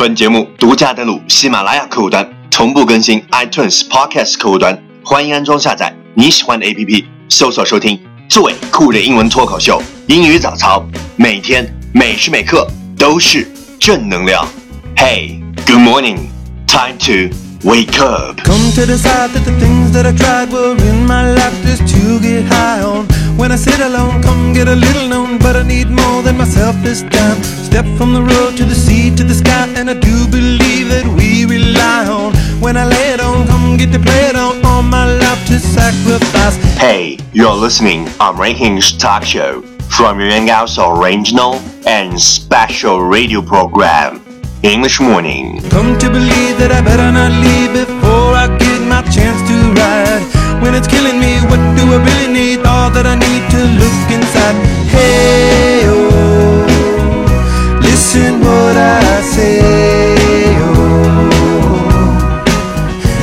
[0.00, 7.98] 本节目独家登录喜马拉雅客户端，同步更新 iTunes Podcast 客户端，欢迎安装下载你喜欢的 APP，搜索收听
[8.28, 12.64] 最酷的英文脱口秀英语早操，每天每时每刻
[12.96, 13.44] 都是
[13.80, 14.46] 正能量。
[14.94, 16.28] Hey, good morning,
[16.68, 17.34] time to
[17.64, 18.36] wake up.
[18.38, 22.20] Come to decide that the things that I tried were in my life just to
[22.20, 23.06] get high on.
[23.36, 26.76] When I sit alone, come get a little known, but I need more than myself
[26.82, 27.42] this time.
[27.42, 31.06] Step from the road to the sea to the sky, and I do believe that
[31.16, 32.34] we rely on.
[32.60, 35.58] When I lay it on, come get to play it on, all my life to
[35.58, 36.56] sacrifice.
[36.78, 41.54] Hey, you're listening on Rankings Talk Show from Yuan Gao's original
[41.86, 44.22] and special radio program,
[44.62, 45.62] English Morning.
[45.70, 50.22] Come to believe that I better not leave before I get my chance to ride.
[50.60, 52.66] When it's killing me, what do I really need?
[52.66, 54.56] All that I need to look inside.
[54.90, 56.66] Hey, oh,
[57.80, 60.58] listen what I say.
[60.58, 61.30] Oh,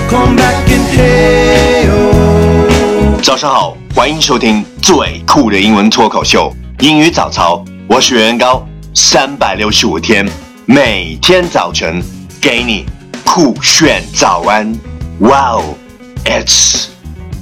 [0.09, 3.19] come back and hey, oh.
[3.21, 10.25] 早上好，欢迎收听最酷的英文脱口秀英语早操，我是袁高，三百六十五天，
[10.66, 12.02] 每天早晨
[12.40, 12.86] 给你
[13.24, 14.72] 酷炫早安。
[15.18, 15.76] Wow,
[16.24, 16.88] it's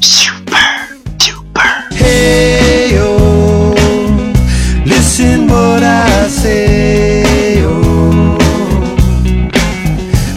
[0.00, 0.56] super
[1.18, 1.94] duper.
[1.94, 3.74] Hey, oh,
[4.84, 7.62] listen what I say.
[7.64, 8.36] Oh,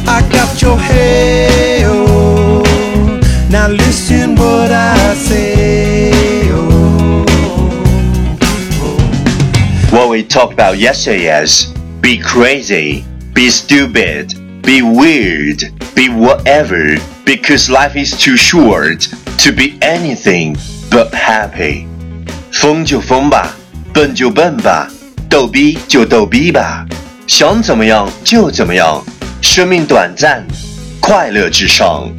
[0.05, 2.63] I got your hey, oh,
[3.49, 6.51] now listen what I say.
[6.51, 7.25] Oh,
[9.91, 11.73] What we talked about yesterday is
[12.05, 19.07] be crazy, be stupid, be weird, be whatever, because life is too short
[19.37, 20.57] to be anything
[20.89, 21.87] but happy.
[22.51, 23.55] 疯就疯吧，
[23.93, 24.89] 笨就笨吧，
[25.29, 26.85] 逗逼就逗逼吧，
[27.27, 29.03] 想怎么样就怎么样，
[29.41, 30.45] 生命短暂，
[30.99, 32.11] 快乐至上。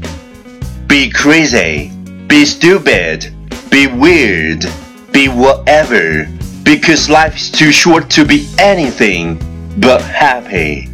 [0.89, 1.91] Be crazy,
[2.29, 3.31] be stupid,
[3.71, 4.67] be weird,
[5.13, 6.27] be whatever,
[6.65, 9.37] because life is too short to be anything
[9.79, 10.89] but happy.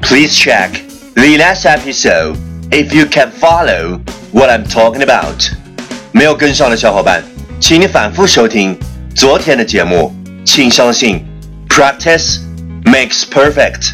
[0.00, 0.72] Please check
[1.14, 2.36] the last episode
[2.70, 4.00] if you can follow
[4.32, 5.50] what I'm talking about.
[6.12, 7.22] 没有跟上的小伙伴，
[7.60, 8.78] 请你反复收听
[9.14, 10.14] 昨天的节目。
[10.44, 11.24] 请相信，
[11.68, 12.38] practice
[12.84, 13.92] makes perfect.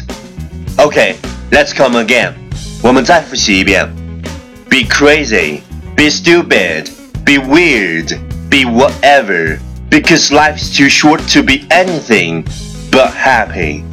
[0.77, 1.15] Okay,
[1.51, 2.33] let's come again.
[2.81, 3.87] 我们再复习一遍。
[4.67, 5.61] Be crazy,
[5.95, 6.89] be stupid,
[7.23, 8.17] be weird,
[8.49, 9.59] be whatever,
[9.89, 12.43] because life's too short to be anything
[12.91, 13.83] but happy.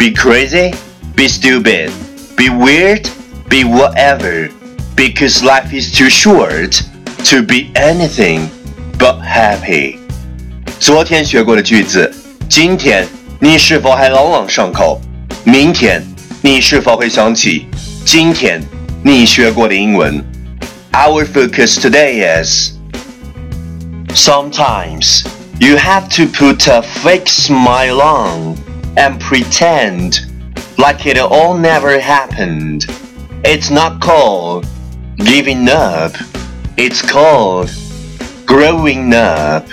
[0.00, 0.74] Be crazy,
[1.14, 1.90] be stupid,
[2.36, 3.08] be weird,
[3.48, 4.50] be whatever,
[4.94, 6.82] because life is too short
[7.24, 8.48] to be anything
[8.98, 9.98] but happy.
[10.78, 12.14] 昨天学过的句子，
[12.48, 13.06] 今天
[13.40, 15.00] 你是否还朗朗上口？
[15.44, 16.02] 明天
[16.42, 17.66] 你是否会想起
[18.04, 18.60] 今天
[19.02, 20.22] 你学过的英文？
[20.92, 22.72] Our focus today is
[24.14, 25.24] sometimes
[25.58, 28.56] you have to put a fake smile on
[28.96, 30.20] and pretend
[30.78, 32.86] like it all never happened.
[33.44, 34.66] It's not called
[35.16, 36.12] giving up.
[36.76, 37.70] It's called
[38.44, 39.66] growing up.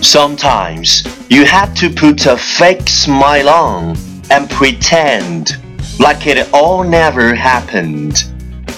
[0.00, 3.96] Sometimes you have to put a fake smile on
[4.30, 5.56] and pretend
[5.98, 8.24] like it all never happened.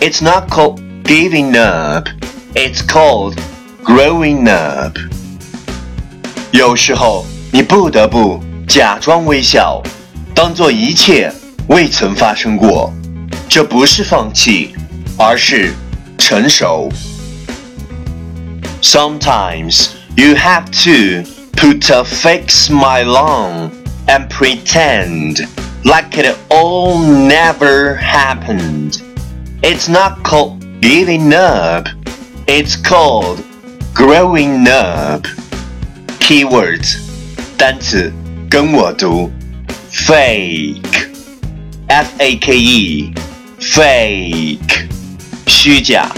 [0.01, 2.09] It's not called giving up.
[2.55, 3.39] It's called
[3.85, 4.97] growing up.
[6.53, 7.25] 有时候
[7.55, 9.83] 你不得不假装微笑，
[10.35, 11.33] 当做一切
[11.69, 12.93] 未曾发生过。
[13.49, 14.75] 这不是放弃，
[15.19, 15.73] 而是
[16.17, 16.89] 成熟。
[18.81, 23.71] Sometimes you have to put a fake smile on
[24.07, 25.47] and pretend
[25.85, 29.03] like it all never happened.
[29.63, 31.89] It's not called giving up,
[32.47, 33.43] it's called
[33.95, 35.27] growing up.
[36.21, 37.04] Keywords
[37.57, 38.13] 单词
[38.49, 39.31] 跟我读
[39.93, 41.09] fake
[41.87, 43.13] f a k e
[43.61, 44.89] fake
[45.47, 46.11] 虚假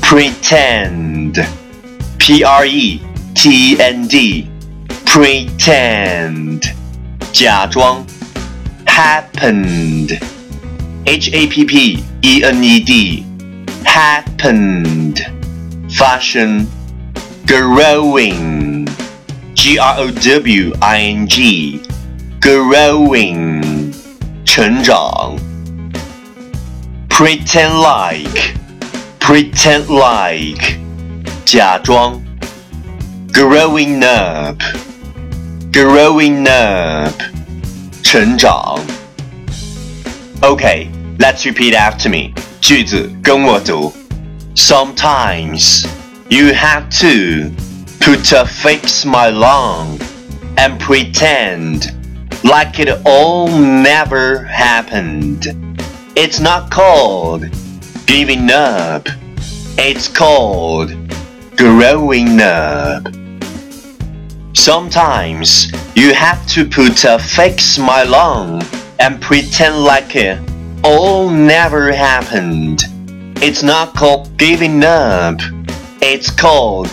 [0.00, 1.44] pretend
[2.18, 3.00] p r e
[3.34, 4.46] t e n d
[5.04, 6.62] pretend
[7.32, 8.04] 假装
[8.86, 10.18] happened
[11.04, 13.24] h a p p e n e d
[13.84, 15.20] happened
[15.90, 16.66] 发生
[17.46, 18.57] growing
[19.58, 21.80] g r o w i n g
[22.40, 23.92] growing
[24.44, 25.36] 成长
[27.08, 28.54] pretend like
[29.18, 30.78] pretend like
[31.44, 32.20] 假装
[33.32, 34.62] growing up
[35.72, 37.12] growing up
[38.14, 38.78] 成长。
[40.40, 40.88] Okay,
[41.18, 42.32] let's repeat after me.
[42.60, 43.92] 句子跟我读。
[44.54, 45.84] Sometimes
[46.28, 47.50] you have to
[47.99, 49.99] put a fake smile on
[50.57, 51.95] and pretend
[52.43, 55.47] like it all never happened.
[56.15, 57.45] It's not called
[58.05, 59.07] giving up.
[59.77, 60.91] It's called
[61.55, 63.07] growing up.
[64.55, 68.61] Sometimes you have to put a fake smile on
[68.99, 70.39] and pretend like it
[70.83, 72.83] all never happened.
[73.41, 75.39] It's not called giving up.
[76.01, 76.87] It's called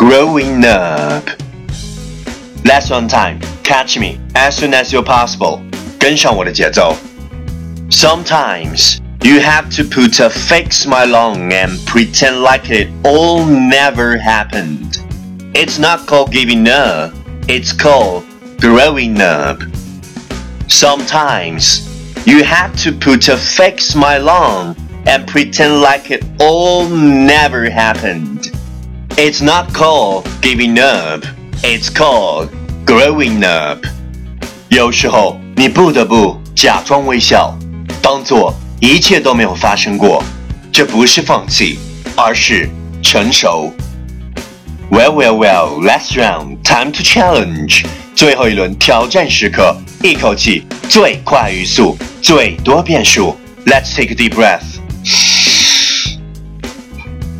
[0.00, 1.24] growing up.
[2.64, 3.40] Last one time.
[3.62, 5.60] Catch me as soon as you're possible.
[5.98, 6.96] 跟上我的节奏。
[7.90, 14.98] Sometimes you have to put a fake smile on and pretend like it all never happened.
[15.54, 17.12] It's not called giving up.
[17.48, 18.24] It's called
[18.60, 19.62] growing up.
[20.68, 21.86] Sometimes
[22.26, 28.50] you have to put a fake smile on and pretend like it all never happened.
[29.17, 31.23] It's not called giving up,
[31.61, 32.49] it's called
[32.85, 33.85] growing up.
[34.69, 37.55] 有时候你不得不假装微笑，
[38.01, 40.23] 当做一切都没有发生过。
[40.71, 41.77] 这不是放弃，
[42.15, 42.67] 而是
[43.03, 43.71] 成熟。
[44.89, 47.85] Well, well, well, last round, time to challenge.
[48.15, 53.37] 最后一轮挑战时刻，一口气最快语速，最多变数。
[53.65, 54.80] Let's take a deep breath.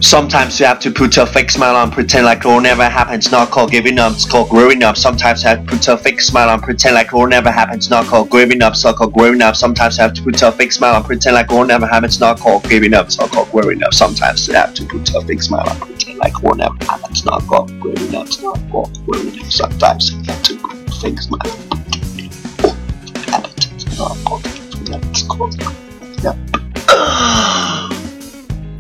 [0.03, 3.13] Sometimes you have to put a fake smile on, pretend like it will never happen.
[3.13, 4.97] It's not called giving up, it's called growing up.
[4.97, 7.75] Sometimes you have to put a fake smile on, pretend like it will never happen.
[7.75, 9.55] It's not called growing up, it's not called growing up.
[9.55, 12.05] Sometimes you have to put a fake smile on, pretend like it will never happen.
[12.05, 13.93] It's not called giving up, it's not called growing up.
[13.93, 17.11] Sometimes you have to put a fake smile on, pretend like it will never happen.
[17.11, 19.51] It's not called growing up, it's not called growing up.
[19.51, 22.73] Sometimes you have to put a fake smile on, pretend like it will
[23.05, 23.51] never happen.
[23.55, 27.60] It's not called growing up, it's called growing up.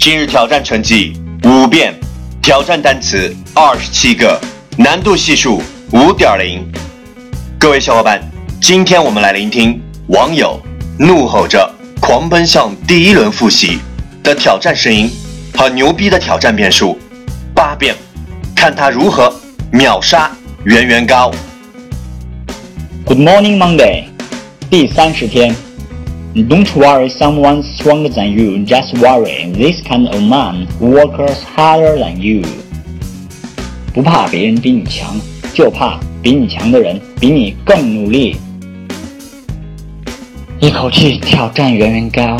[0.03, 1.13] 今日挑战成绩
[1.43, 1.93] 五遍，
[2.41, 4.41] 挑战单词二十七个，
[4.75, 5.61] 难度系数
[5.91, 6.67] 五点零。
[7.59, 8.19] 各位小伙伴，
[8.59, 10.59] 今天我们来聆听网友
[10.97, 11.71] 怒吼着
[12.01, 13.77] 狂奔向第一轮复习
[14.23, 15.07] 的挑战声音
[15.55, 16.97] 和牛逼的挑战变数
[17.53, 17.95] 八遍，
[18.55, 19.31] 看他如何
[19.71, 20.31] 秒杀
[20.63, 21.31] 圆圆高。
[23.05, 24.05] Good morning, Monday，
[24.67, 25.55] 第三十天。
[26.33, 32.15] Don't worry someone stronger than you, just worry this kind of man who works harder than
[32.15, 32.41] you.
[33.93, 35.13] 不怕别人比你强，
[35.53, 38.37] 就怕比你强的人比你更努力。
[40.61, 42.37] 一口气挑战圆圆高。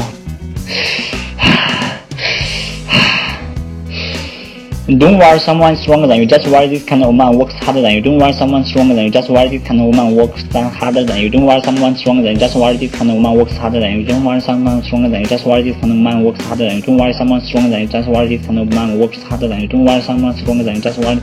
[4.91, 7.97] Don't worry someone stronger than you, just worry this kind of man works harder than
[7.97, 8.01] you.
[8.01, 10.45] Don't worry someone stronger than you, just worry this kind of man works
[10.79, 11.29] harder than you.
[11.29, 13.99] Don't worry someone stronger than you, just worry this kind of man works harder than
[13.99, 14.07] you.
[14.07, 16.77] Don't worry someone stronger than you, just worry this kind of man works harder than
[16.77, 16.83] you.
[16.83, 19.61] Don't worry someone stronger than you, just worry this kind of man works harder than
[19.61, 19.67] you.
[19.69, 21.21] Don't worry someone stronger than you, just worry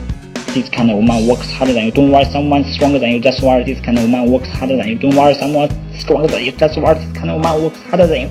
[0.53, 1.91] this kind of man works harder than you.
[1.91, 4.88] Don't worry someone stronger than you, just worry this kind of man works harder than
[4.88, 4.95] you.
[5.00, 8.21] Don't worry someone stronger than you, just worry this kind of man works harder than
[8.23, 8.29] you.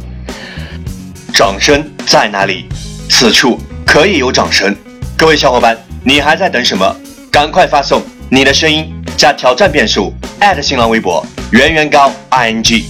[1.32, 2.66] 掌声在哪里？
[3.08, 4.76] 此处可以有掌声。
[5.17, 6.95] 各位小伙伴，你还在等什么？
[7.31, 10.13] 赶快发送你的声音加挑战变数
[10.61, 12.83] 新浪微博圆圆高 ing，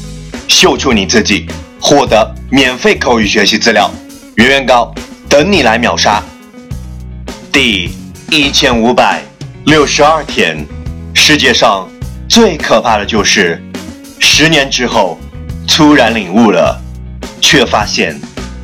[0.46, 1.48] 秀出你自己，
[1.80, 3.90] 获得免费口语学习资料。
[4.36, 4.94] 圆圆高
[5.30, 6.22] 等你来秒杀。
[7.50, 7.92] 第
[8.30, 9.22] 一千五百
[9.66, 10.68] 六十二天，
[11.14, 11.88] 世界上
[12.28, 13.64] 最可怕的就是
[14.20, 15.18] 十年之后
[15.66, 16.78] 突然领悟了，
[17.40, 18.20] 却发现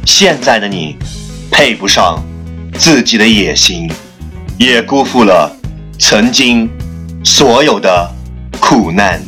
[0.05, 0.97] 现在的你
[1.49, 2.21] 配不上
[2.77, 3.89] 自己的野心，
[4.57, 5.55] 也辜负了
[5.99, 6.69] 曾经
[7.23, 8.11] 所有的
[8.59, 9.21] 苦难。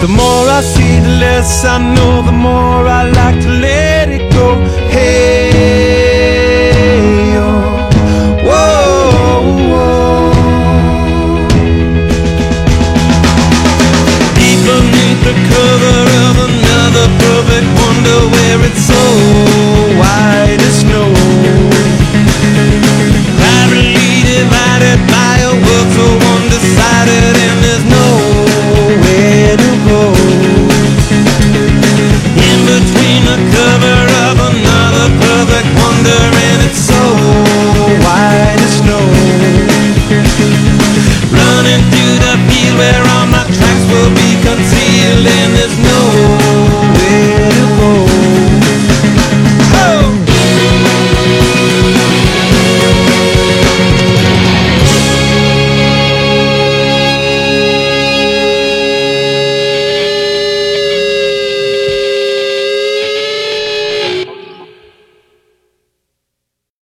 [0.00, 4.32] The more I see, the less I know, the more I like to let it
[4.34, 4.58] go.
[4.90, 5.53] Hey,